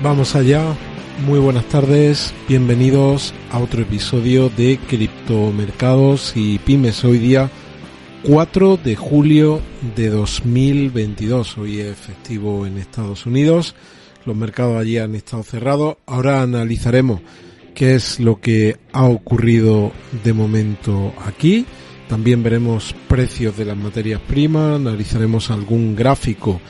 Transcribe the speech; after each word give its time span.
Vamos 0.00 0.36
allá, 0.36 0.76
muy 1.26 1.40
buenas 1.40 1.64
tardes, 1.68 2.32
bienvenidos 2.46 3.34
a 3.50 3.58
otro 3.58 3.82
episodio 3.82 4.48
de 4.48 4.78
Criptomercados 4.88 6.34
y 6.36 6.60
Pymes. 6.60 7.04
Hoy 7.04 7.18
día 7.18 7.50
4 8.22 8.76
de 8.76 8.94
julio 8.94 9.60
de 9.96 10.10
2022, 10.10 11.58
hoy 11.58 11.80
es 11.80 11.96
festivo 11.96 12.64
en 12.64 12.78
Estados 12.78 13.26
Unidos, 13.26 13.74
los 14.24 14.36
mercados 14.36 14.80
allí 14.80 14.98
han 14.98 15.16
estado 15.16 15.42
cerrados. 15.42 15.96
Ahora 16.06 16.42
analizaremos 16.42 17.20
qué 17.74 17.96
es 17.96 18.20
lo 18.20 18.40
que 18.40 18.76
ha 18.92 19.04
ocurrido 19.04 19.90
de 20.22 20.32
momento 20.32 21.12
aquí. 21.26 21.66
También 22.08 22.44
veremos 22.44 22.94
precios 23.08 23.56
de 23.56 23.64
las 23.64 23.76
materias 23.76 24.20
primas, 24.20 24.76
analizaremos 24.76 25.50
algún 25.50 25.96
gráfico 25.96 26.60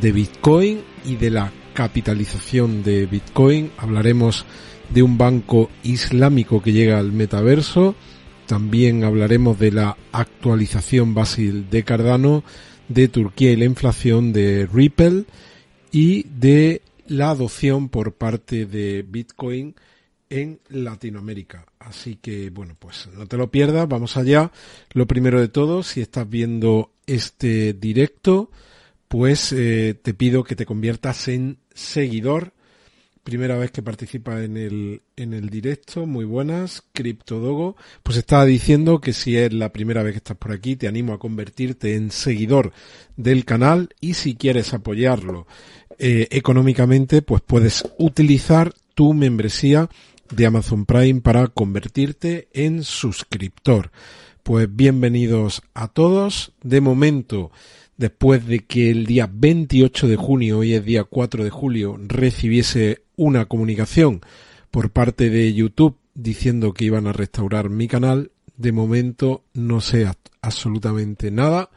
de 0.00 0.12
Bitcoin 0.12 0.82
y 1.04 1.16
de 1.16 1.30
la 1.30 1.52
capitalización 1.76 2.82
de 2.82 3.04
Bitcoin. 3.04 3.70
Hablaremos 3.76 4.46
de 4.88 5.02
un 5.02 5.18
banco 5.18 5.70
islámico 5.82 6.62
que 6.62 6.72
llega 6.72 6.98
al 6.98 7.12
metaverso. 7.12 7.94
También 8.46 9.04
hablaremos 9.04 9.58
de 9.58 9.72
la 9.72 9.96
actualización 10.10 11.12
básica 11.12 11.58
de 11.70 11.84
Cardano, 11.84 12.44
de 12.88 13.08
Turquía 13.08 13.52
y 13.52 13.56
la 13.56 13.66
inflación 13.66 14.32
de 14.32 14.66
Ripple 14.72 15.24
y 15.92 16.22
de 16.24 16.80
la 17.08 17.30
adopción 17.30 17.90
por 17.90 18.14
parte 18.14 18.64
de 18.64 19.04
Bitcoin 19.06 19.74
en 20.30 20.60
Latinoamérica. 20.70 21.66
Así 21.78 22.16
que, 22.16 22.48
bueno, 22.48 22.74
pues 22.78 23.08
no 23.14 23.26
te 23.26 23.36
lo 23.36 23.50
pierdas, 23.50 23.86
vamos 23.86 24.16
allá. 24.16 24.50
Lo 24.92 25.06
primero 25.06 25.40
de 25.40 25.48
todo, 25.48 25.82
si 25.82 26.00
estás 26.00 26.28
viendo 26.28 26.92
este 27.06 27.74
directo, 27.74 28.50
pues 29.08 29.52
eh, 29.52 29.94
te 30.00 30.14
pido 30.14 30.44
que 30.44 30.56
te 30.56 30.66
conviertas 30.66 31.28
en 31.28 31.58
seguidor. 31.74 32.52
Primera 33.22 33.56
vez 33.56 33.72
que 33.72 33.82
participa 33.82 34.44
en 34.44 34.56
el, 34.56 35.02
en 35.16 35.34
el 35.34 35.50
directo, 35.50 36.06
muy 36.06 36.24
buenas, 36.24 36.84
Cryptodogo. 36.92 37.76
Pues 38.04 38.18
estaba 38.18 38.44
diciendo 38.44 39.00
que 39.00 39.12
si 39.12 39.36
es 39.36 39.52
la 39.52 39.72
primera 39.72 40.04
vez 40.04 40.12
que 40.12 40.18
estás 40.18 40.36
por 40.36 40.52
aquí, 40.52 40.76
te 40.76 40.86
animo 40.86 41.12
a 41.12 41.18
convertirte 41.18 41.96
en 41.96 42.12
seguidor 42.12 42.72
del 43.16 43.44
canal 43.44 43.88
y 44.00 44.14
si 44.14 44.36
quieres 44.36 44.72
apoyarlo 44.74 45.48
eh, 45.98 46.28
económicamente, 46.30 47.20
pues 47.22 47.42
puedes 47.42 47.84
utilizar 47.98 48.72
tu 48.94 49.12
membresía 49.12 49.88
de 50.30 50.46
Amazon 50.46 50.86
Prime 50.86 51.20
para 51.20 51.48
convertirte 51.48 52.48
en 52.52 52.84
suscriptor. 52.84 53.90
Pues 54.42 54.68
bienvenidos 54.70 55.62
a 55.74 55.88
todos. 55.88 56.52
De 56.62 56.80
momento, 56.80 57.50
después 57.96 58.46
de 58.46 58.60
que 58.60 58.90
el 58.90 59.06
día 59.06 59.28
28 59.32 60.08
de 60.08 60.16
junio, 60.16 60.58
hoy 60.58 60.74
es 60.74 60.84
día 60.84 61.04
4 61.04 61.44
de 61.44 61.50
julio, 61.50 61.98
recibiese 61.98 63.02
una 63.16 63.46
comunicación 63.46 64.20
por 64.70 64.90
parte 64.90 65.30
de 65.30 65.52
YouTube 65.54 65.96
diciendo 66.14 66.72
que 66.72 66.84
iban 66.84 67.06
a 67.06 67.12
restaurar 67.12 67.70
mi 67.70 67.88
canal, 67.88 68.30
de 68.56 68.72
momento 68.72 69.44
no 69.54 69.80
sé 69.80 70.10
absolutamente 70.40 71.30
nada. 71.30 71.70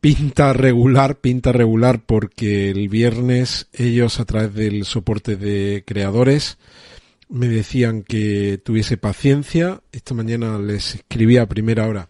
Pinta 0.00 0.52
regular, 0.52 1.20
pinta 1.20 1.52
regular 1.52 2.04
porque 2.04 2.70
el 2.70 2.88
viernes 2.88 3.68
ellos 3.72 4.20
a 4.20 4.24
través 4.24 4.54
del 4.54 4.84
soporte 4.84 5.36
de 5.36 5.82
creadores 5.86 6.58
me 7.28 7.48
decían 7.48 8.02
que 8.02 8.60
tuviese 8.62 8.96
paciencia. 8.96 9.80
Esta 9.90 10.14
mañana 10.14 10.58
les 10.58 10.96
escribí 10.96 11.38
a 11.38 11.46
primera 11.46 11.88
hora 11.88 12.08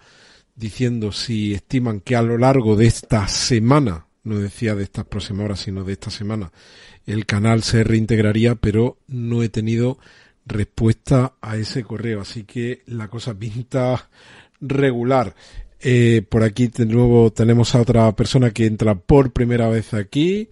diciendo 0.56 1.12
si 1.12 1.54
estiman 1.54 2.00
que 2.00 2.16
a 2.16 2.22
lo 2.22 2.38
largo 2.38 2.76
de 2.76 2.86
esta 2.86 3.28
semana, 3.28 4.06
no 4.24 4.38
decía 4.38 4.74
de 4.74 4.82
estas 4.82 5.04
próximas 5.04 5.44
horas, 5.44 5.60
sino 5.60 5.84
de 5.84 5.92
esta 5.92 6.10
semana, 6.10 6.50
el 7.06 7.26
canal 7.26 7.62
se 7.62 7.84
reintegraría, 7.84 8.56
pero 8.56 8.98
no 9.06 9.42
he 9.42 9.48
tenido 9.48 9.98
respuesta 10.44 11.34
a 11.40 11.56
ese 11.56 11.84
correo, 11.84 12.20
así 12.22 12.44
que 12.44 12.82
la 12.86 13.08
cosa 13.08 13.34
pinta 13.34 14.08
regular. 14.60 15.34
Eh, 15.78 16.22
por 16.28 16.42
aquí 16.42 16.68
de 16.68 16.86
nuevo 16.86 17.30
tenemos 17.32 17.74
a 17.74 17.80
otra 17.80 18.10
persona 18.16 18.50
que 18.50 18.66
entra 18.66 18.94
por 18.94 19.32
primera 19.32 19.68
vez 19.68 19.94
aquí. 19.94 20.48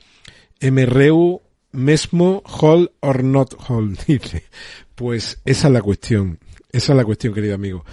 MRU 0.61 1.41
Mesmo 1.75 2.41
hold 2.47 2.93
or 3.01 3.25
not 3.25 3.53
hold, 3.69 3.99
dice. 4.07 4.45
Pues 4.95 5.41
esa 5.45 5.67
es 5.67 5.73
la 5.73 5.83
cuestión. 5.83 6.39
Esa 6.71 6.93
es 6.93 6.97
la 6.97 7.05
cuestión, 7.05 7.35
querido 7.35 7.57
amigo. 7.57 7.85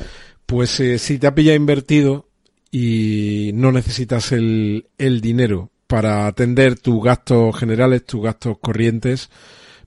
Pues 0.51 0.81
eh, 0.81 0.99
si 0.99 1.17
te 1.17 1.27
ha 1.27 1.33
pillado 1.33 1.55
invertido 1.55 2.27
y 2.71 3.51
no 3.53 3.71
necesitas 3.71 4.33
el, 4.33 4.85
dinero 4.97 5.71
para 5.87 6.27
atender 6.27 6.77
tus 6.77 7.01
gastos 7.01 7.55
generales, 7.57 8.05
tus 8.05 8.21
gastos 8.21 8.57
corrientes, 8.59 9.29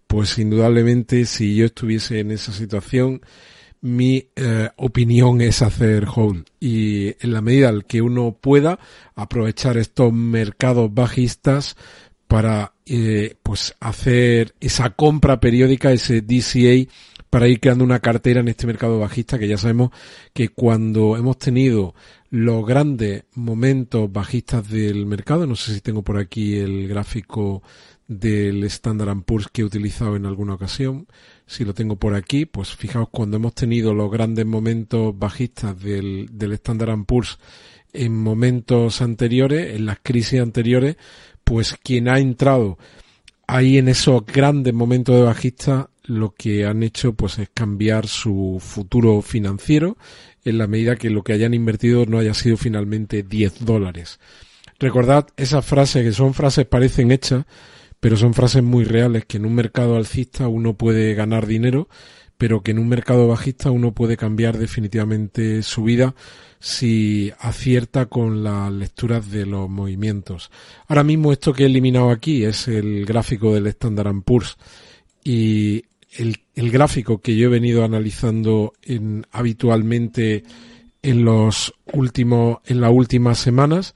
pues 0.06 0.38
indudablemente 0.38 1.26
si 1.26 1.54
yo 1.54 1.66
estuviese 1.66 2.20
en 2.20 2.30
esa 2.30 2.50
situación, 2.52 3.20
mi 3.82 4.30
eh, 4.36 4.70
opinión 4.76 5.42
es 5.42 5.60
hacer 5.60 6.06
hold. 6.06 6.46
Y 6.60 7.08
en 7.22 7.34
la 7.34 7.42
medida 7.42 7.68
en 7.68 7.82
que 7.82 8.00
uno 8.00 8.38
pueda 8.40 8.78
aprovechar 9.14 9.76
estos 9.76 10.14
mercados 10.14 10.94
bajistas 10.94 11.76
para 12.26 12.72
eh, 12.86 13.36
pues 13.42 13.74
hacer 13.80 14.54
esa 14.60 14.88
compra 14.88 15.40
periódica, 15.40 15.92
ese 15.92 16.22
DCA 16.22 16.90
para 17.34 17.48
ir 17.48 17.58
creando 17.58 17.82
una 17.82 17.98
cartera 17.98 18.38
en 18.38 18.46
este 18.46 18.64
mercado 18.64 19.00
bajista 19.00 19.40
que 19.40 19.48
ya 19.48 19.58
sabemos 19.58 19.90
que 20.32 20.50
cuando 20.50 21.16
hemos 21.16 21.36
tenido 21.36 21.92
los 22.30 22.64
grandes 22.64 23.24
momentos 23.34 24.12
bajistas 24.12 24.70
del 24.70 25.04
mercado, 25.04 25.44
no 25.44 25.56
sé 25.56 25.74
si 25.74 25.80
tengo 25.80 26.02
por 26.02 26.16
aquí 26.16 26.58
el 26.58 26.86
gráfico 26.86 27.64
del 28.06 28.62
Standard 28.62 29.20
Poor's 29.22 29.48
que 29.48 29.62
he 29.62 29.64
utilizado 29.64 30.14
en 30.14 30.26
alguna 30.26 30.54
ocasión, 30.54 31.08
si 31.44 31.64
lo 31.64 31.74
tengo 31.74 31.96
por 31.96 32.14
aquí, 32.14 32.46
pues 32.46 32.76
fijaos 32.76 33.08
cuando 33.10 33.38
hemos 33.38 33.56
tenido 33.56 33.94
los 33.94 34.12
grandes 34.12 34.46
momentos 34.46 35.18
bajistas 35.18 35.76
del, 35.82 36.28
del 36.30 36.52
Standard 36.52 37.04
Poor's 37.04 37.40
en 37.92 38.16
momentos 38.16 39.02
anteriores, 39.02 39.74
en 39.74 39.86
las 39.86 39.98
crisis 40.04 40.38
anteriores, 40.38 40.98
pues 41.42 41.74
quien 41.82 42.06
ha 42.06 42.20
entrado 42.20 42.78
ahí 43.48 43.76
en 43.76 43.88
esos 43.88 44.24
grandes 44.24 44.72
momentos 44.72 45.16
de 45.16 45.22
bajista 45.22 45.90
lo 46.04 46.34
que 46.34 46.66
han 46.66 46.82
hecho 46.82 47.14
pues 47.14 47.38
es 47.38 47.48
cambiar 47.52 48.06
su 48.06 48.58
futuro 48.60 49.22
financiero 49.22 49.96
en 50.44 50.58
la 50.58 50.66
medida 50.66 50.96
que 50.96 51.10
lo 51.10 51.22
que 51.22 51.32
hayan 51.32 51.54
invertido 51.54 52.04
no 52.06 52.18
haya 52.18 52.34
sido 52.34 52.56
finalmente 52.56 53.22
10 53.22 53.64
dólares. 53.64 54.20
Recordad 54.78 55.28
esas 55.36 55.64
frases 55.64 56.04
que 56.04 56.12
son 56.12 56.34
frases 56.34 56.66
parecen 56.66 57.10
hechas, 57.10 57.46
pero 58.00 58.16
son 58.16 58.34
frases 58.34 58.62
muy 58.62 58.84
reales 58.84 59.24
que 59.24 59.38
en 59.38 59.46
un 59.46 59.54
mercado 59.54 59.96
alcista 59.96 60.48
uno 60.48 60.74
puede 60.74 61.14
ganar 61.14 61.46
dinero, 61.46 61.88
pero 62.36 62.62
que 62.62 62.72
en 62.72 62.78
un 62.78 62.88
mercado 62.88 63.28
bajista 63.28 63.70
uno 63.70 63.92
puede 63.92 64.16
cambiar 64.16 64.58
definitivamente 64.58 65.62
su 65.62 65.84
vida 65.84 66.14
si 66.58 67.32
acierta 67.38 68.06
con 68.06 68.42
las 68.42 68.72
lecturas 68.72 69.30
de 69.30 69.46
los 69.46 69.70
movimientos. 69.70 70.50
Ahora 70.88 71.04
mismo 71.04 71.32
esto 71.32 71.52
que 71.52 71.62
he 71.62 71.66
eliminado 71.66 72.10
aquí 72.10 72.44
es 72.44 72.68
el 72.68 73.06
gráfico 73.06 73.54
del 73.54 73.68
Standard 73.68 74.22
Poor's 74.22 74.56
y 75.22 75.84
el, 76.16 76.38
el, 76.54 76.70
gráfico 76.70 77.18
que 77.18 77.36
yo 77.36 77.46
he 77.46 77.50
venido 77.50 77.84
analizando 77.84 78.72
en, 78.82 79.26
habitualmente 79.30 80.44
en 81.02 81.24
los 81.24 81.74
últimos, 81.92 82.58
en 82.64 82.80
las 82.80 82.90
últimas 82.90 83.38
semanas, 83.38 83.94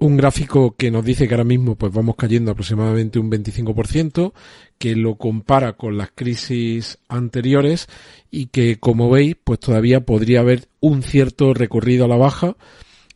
un 0.00 0.16
gráfico 0.16 0.74
que 0.76 0.90
nos 0.90 1.04
dice 1.04 1.28
que 1.28 1.34
ahora 1.34 1.44
mismo 1.44 1.76
pues 1.76 1.92
vamos 1.92 2.16
cayendo 2.16 2.50
aproximadamente 2.50 3.18
un 3.18 3.30
25%, 3.30 4.32
que 4.78 4.96
lo 4.96 5.16
compara 5.16 5.74
con 5.74 5.98
las 5.98 6.10
crisis 6.12 6.98
anteriores 7.08 7.86
y 8.30 8.46
que 8.46 8.78
como 8.78 9.10
veis 9.10 9.36
pues 9.44 9.60
todavía 9.60 10.00
podría 10.00 10.40
haber 10.40 10.68
un 10.80 11.02
cierto 11.02 11.52
recorrido 11.52 12.06
a 12.06 12.08
la 12.08 12.16
baja. 12.16 12.56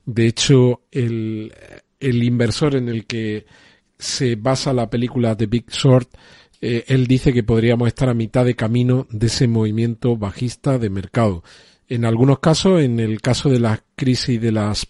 De 0.05 0.27
hecho, 0.27 0.83
el, 0.93 1.55
el 2.01 2.23
inversor 2.23 2.77
en 2.77 2.91
el 2.91 3.07
que 3.07 3.47
se 3.99 4.37
basa 4.37 4.75
la 4.75 4.91
película 4.91 5.37
The 5.37 5.47
Big 5.47 5.71
Short, 5.71 6.11
eh, 6.61 6.85
él 6.89 7.07
dice 7.07 7.33
que 7.33 7.43
podríamos 7.43 7.89
estar 7.89 8.09
a 8.09 8.15
mitad 8.15 8.45
de 8.45 8.57
camino 8.57 9.07
de 9.11 9.27
ese 9.27 9.49
movimiento 9.49 10.17
bajista 10.17 10.79
de 10.79 10.91
mercado. 10.91 11.43
En 11.89 12.05
algunos 12.05 12.39
casos, 12.39 12.81
en 12.83 12.99
el 13.01 13.21
caso 13.21 13.51
de 13.51 13.61
la 13.61 13.85
crisis 13.95 14.41
de 14.41 14.53
las 14.53 14.87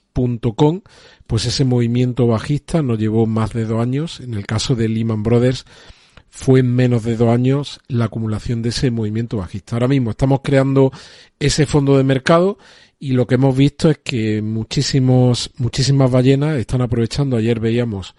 .com, 0.55 0.83
pues 1.27 1.45
ese 1.47 1.65
movimiento 1.65 2.27
bajista 2.27 2.83
nos 2.83 2.99
llevó 2.99 3.27
más 3.27 3.53
de 3.53 3.65
dos 3.65 3.83
años. 3.83 4.21
En 4.21 4.35
el 4.35 4.47
caso 4.47 4.77
de 4.77 4.89
Lehman 4.89 5.25
Brothers, 5.25 5.65
fue 6.31 6.61
en 6.61 6.75
menos 6.75 7.05
de 7.05 7.17
dos 7.17 7.29
años 7.29 7.81
la 7.89 8.07
acumulación 8.07 8.63
de 8.63 8.71
ese 8.71 8.91
movimiento 8.91 9.37
bajista. 9.37 9.77
Ahora 9.77 9.89
mismo 9.89 10.11
estamos 10.11 10.41
creando 10.43 10.93
ese 11.39 11.67
fondo 11.67 11.97
de 11.97 12.05
mercado 12.05 12.59
y 12.99 13.13
lo 13.13 13.27
que 13.27 13.37
hemos 13.37 13.57
visto 13.57 13.91
es 13.91 13.99
que 13.99 14.43
muchísimos, 14.43 15.51
muchísimas 15.59 16.11
ballenas 16.11 16.59
están 16.59 16.81
aprovechando. 16.81 17.37
Ayer 17.37 17.61
veíamos 17.61 18.15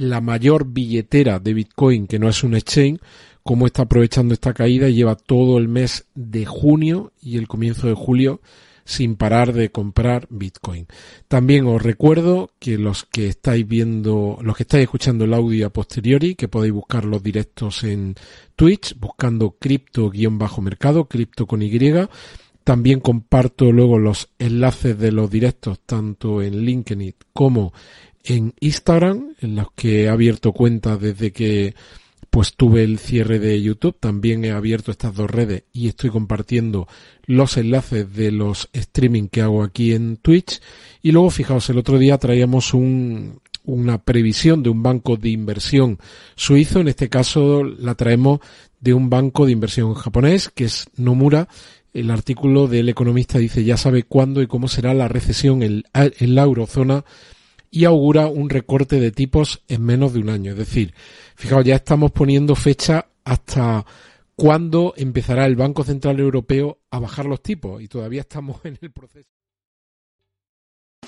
la 0.00 0.22
mayor 0.22 0.66
billetera 0.66 1.38
de 1.38 1.52
Bitcoin, 1.52 2.06
que 2.06 2.18
no 2.18 2.28
es 2.28 2.42
un 2.42 2.54
exchange, 2.54 3.00
cómo 3.42 3.66
está 3.66 3.82
aprovechando 3.82 4.32
esta 4.32 4.54
caída 4.54 4.88
y 4.88 4.94
lleva 4.94 5.14
todo 5.14 5.58
el 5.58 5.68
mes 5.68 6.06
de 6.14 6.46
junio 6.46 7.12
y 7.20 7.36
el 7.36 7.46
comienzo 7.46 7.86
de 7.86 7.94
julio 7.94 8.40
sin 8.84 9.16
parar 9.16 9.52
de 9.52 9.70
comprar 9.70 10.26
Bitcoin. 10.30 10.86
También 11.28 11.66
os 11.66 11.82
recuerdo 11.82 12.50
que 12.58 12.78
los 12.78 13.04
que 13.04 13.28
estáis 13.28 13.68
viendo, 13.68 14.38
los 14.42 14.56
que 14.56 14.62
estáis 14.62 14.84
escuchando 14.84 15.26
el 15.26 15.34
audio 15.34 15.66
a 15.66 15.70
posteriori, 15.70 16.34
que 16.34 16.48
podéis 16.48 16.72
buscar 16.72 17.04
los 17.04 17.22
directos 17.22 17.84
en 17.84 18.14
Twitch, 18.56 18.98
buscando 18.98 19.56
cripto-mercado, 19.60 21.04
cripto 21.04 21.46
con 21.46 21.60
Y. 21.62 21.78
También 22.64 23.00
comparto 23.00 23.70
luego 23.70 23.98
los 23.98 24.30
enlaces 24.38 24.98
de 24.98 25.12
los 25.12 25.30
directos 25.30 25.80
tanto 25.80 26.42
en 26.42 26.60
LinkedIn 26.64 27.14
como 27.32 27.72
en 28.24 28.54
Instagram, 28.60 29.34
en 29.40 29.56
los 29.56 29.72
que 29.72 30.04
he 30.04 30.08
abierto 30.08 30.52
cuentas 30.52 31.00
desde 31.00 31.32
que 31.32 31.74
pues 32.30 32.54
tuve 32.54 32.84
el 32.84 32.98
cierre 32.98 33.40
de 33.40 33.60
YouTube, 33.60 33.96
también 33.98 34.44
he 34.44 34.52
abierto 34.52 34.92
estas 34.92 35.14
dos 35.16 35.28
redes 35.28 35.64
y 35.72 35.88
estoy 35.88 36.10
compartiendo 36.10 36.86
los 37.24 37.56
enlaces 37.56 38.14
de 38.14 38.30
los 38.30 38.70
streaming 38.72 39.26
que 39.26 39.42
hago 39.42 39.64
aquí 39.64 39.92
en 39.92 40.16
Twitch. 40.16 40.60
Y 41.02 41.10
luego, 41.10 41.30
fijaos, 41.30 41.68
el 41.70 41.78
otro 41.78 41.98
día 41.98 42.18
traíamos 42.18 42.72
un, 42.72 43.40
una 43.64 43.98
previsión 43.98 44.62
de 44.62 44.70
un 44.70 44.82
banco 44.82 45.16
de 45.16 45.30
inversión 45.30 45.98
suizo, 46.36 46.80
en 46.80 46.88
este 46.88 47.08
caso 47.08 47.64
la 47.64 47.96
traemos 47.96 48.38
de 48.80 48.94
un 48.94 49.10
banco 49.10 49.44
de 49.44 49.52
inversión 49.52 49.94
japonés, 49.94 50.50
que 50.50 50.64
es 50.64 50.86
Nomura. 50.96 51.48
El 51.92 52.12
artículo 52.12 52.68
del 52.68 52.88
economista 52.88 53.38
dice 53.38 53.64
ya 53.64 53.76
sabe 53.76 54.04
cuándo 54.04 54.40
y 54.40 54.46
cómo 54.46 54.68
será 54.68 54.94
la 54.94 55.08
recesión 55.08 55.64
en, 55.64 55.82
en 55.92 56.34
la 56.36 56.42
eurozona 56.42 57.04
y 57.70 57.84
augura 57.84 58.26
un 58.26 58.50
recorte 58.50 58.98
de 58.98 59.12
tipos 59.12 59.62
en 59.68 59.82
menos 59.82 60.12
de 60.12 60.20
un 60.20 60.30
año. 60.30 60.52
Es 60.52 60.58
decir, 60.58 60.94
fijaos, 61.36 61.64
ya 61.64 61.76
estamos 61.76 62.10
poniendo 62.10 62.54
fecha 62.54 63.06
hasta 63.24 63.84
cuándo 64.34 64.94
empezará 64.96 65.46
el 65.46 65.56
Banco 65.56 65.84
Central 65.84 66.18
Europeo 66.18 66.78
a 66.90 66.98
bajar 66.98 67.26
los 67.26 67.42
tipos 67.42 67.82
y 67.82 67.88
todavía 67.88 68.22
estamos 68.22 68.60
en 68.64 68.78
el 68.80 68.90
proceso. 68.90 69.28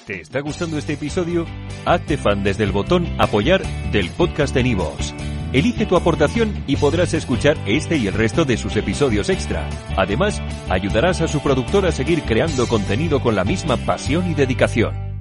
¿Te 0.06 0.20
está 0.20 0.40
gustando 0.40 0.78
este 0.78 0.94
episodio? 0.94 1.46
Hazte 1.84 2.16
fan 2.16 2.42
desde 2.42 2.64
el 2.64 2.72
botón 2.72 3.06
apoyar 3.18 3.62
del 3.92 4.10
podcast 4.10 4.52
de 4.54 4.64
Nivos. 4.64 5.14
Elige 5.52 5.86
tu 5.86 5.96
aportación 5.96 6.64
y 6.66 6.76
podrás 6.76 7.14
escuchar 7.14 7.56
este 7.66 7.98
y 7.98 8.06
el 8.06 8.14
resto 8.14 8.44
de 8.44 8.56
sus 8.56 8.74
episodios 8.76 9.28
extra. 9.28 9.68
Además, 9.96 10.40
ayudarás 10.70 11.20
a 11.20 11.28
su 11.28 11.40
productor 11.40 11.86
a 11.86 11.92
seguir 11.92 12.22
creando 12.22 12.66
contenido 12.66 13.20
con 13.20 13.36
la 13.36 13.44
misma 13.44 13.76
pasión 13.76 14.30
y 14.30 14.34
dedicación. 14.34 15.11